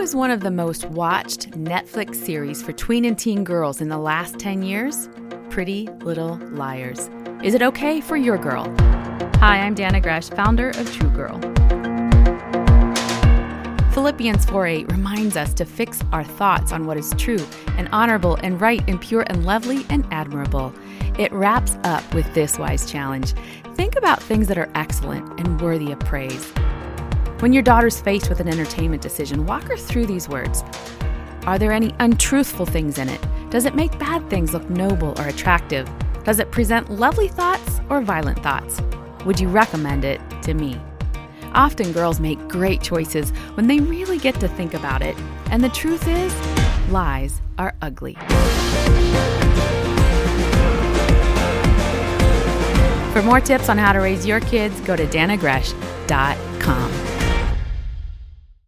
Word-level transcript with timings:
is 0.00 0.16
one 0.16 0.30
of 0.30 0.40
the 0.40 0.50
most 0.50 0.86
watched 0.86 1.50
Netflix 1.50 2.14
series 2.14 2.62
for 2.62 2.72
tween 2.72 3.04
and 3.04 3.18
teen 3.18 3.44
girls 3.44 3.82
in 3.82 3.90
the 3.90 3.98
last 3.98 4.38
10 4.38 4.62
years? 4.62 5.10
Pretty 5.50 5.88
Little 6.00 6.36
Liars. 6.52 7.10
Is 7.42 7.52
it 7.52 7.60
okay 7.60 8.00
for 8.00 8.16
your 8.16 8.38
girl? 8.38 8.64
Hi, 9.40 9.58
I'm 9.58 9.74
Dannah 9.74 10.02
Gresh, 10.02 10.30
founder 10.30 10.70
of 10.70 10.90
True 10.96 11.10
Girl. 11.10 11.38
Philippians 13.92 14.46
4:8 14.46 14.90
reminds 14.90 15.36
us 15.36 15.52
to 15.52 15.66
fix 15.66 16.02
our 16.12 16.24
thoughts 16.24 16.72
on 16.72 16.86
what 16.86 16.96
is 16.96 17.12
true 17.18 17.44
and 17.76 17.86
honorable 17.92 18.36
and 18.36 18.58
right 18.58 18.82
and 18.88 18.98
pure 19.02 19.24
and 19.26 19.44
lovely 19.44 19.84
and 19.90 20.06
admirable. 20.10 20.72
It 21.18 21.30
wraps 21.30 21.76
up 21.84 22.14
with 22.14 22.32
this 22.32 22.58
wise 22.58 22.90
challenge. 22.90 23.34
Think 23.74 23.96
about 23.96 24.22
things 24.22 24.48
that 24.48 24.56
are 24.56 24.70
excellent 24.74 25.38
and 25.38 25.60
worthy 25.60 25.92
of 25.92 25.98
praise. 26.00 26.50
When 27.40 27.52
your 27.54 27.62
daughter's 27.62 27.98
faced 27.98 28.28
with 28.28 28.40
an 28.40 28.48
entertainment 28.48 29.00
decision, 29.00 29.46
walk 29.46 29.62
her 29.62 29.76
through 29.78 30.04
these 30.04 30.28
words. 30.28 30.62
Are 31.46 31.58
there 31.58 31.72
any 31.72 31.94
untruthful 31.98 32.66
things 32.66 32.98
in 32.98 33.08
it? 33.08 33.18
Does 33.48 33.64
it 33.64 33.74
make 33.74 33.98
bad 33.98 34.28
things 34.28 34.52
look 34.52 34.68
noble 34.68 35.18
or 35.18 35.26
attractive? 35.26 35.88
Does 36.22 36.38
it 36.38 36.50
present 36.50 36.90
lovely 36.90 37.28
thoughts 37.28 37.80
or 37.88 38.02
violent 38.02 38.42
thoughts? 38.42 38.82
Would 39.24 39.40
you 39.40 39.48
recommend 39.48 40.04
it 40.04 40.20
to 40.42 40.52
me? 40.52 40.78
Often 41.54 41.92
girls 41.92 42.20
make 42.20 42.46
great 42.46 42.82
choices 42.82 43.30
when 43.54 43.68
they 43.68 43.80
really 43.80 44.18
get 44.18 44.38
to 44.40 44.48
think 44.48 44.74
about 44.74 45.00
it. 45.00 45.16
And 45.50 45.64
the 45.64 45.70
truth 45.70 46.06
is, 46.08 46.34
lies 46.90 47.40
are 47.56 47.74
ugly. 47.80 48.18
For 53.14 53.22
more 53.22 53.40
tips 53.40 53.70
on 53.70 53.78
how 53.78 53.94
to 53.94 54.00
raise 54.00 54.26
your 54.26 54.40
kids, 54.40 54.78
go 54.82 54.94
to 54.94 55.06
dannahgresh.com. 55.06 57.09